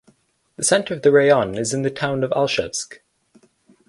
[0.55, 3.01] The center of the raion is in the town of Alchevsk.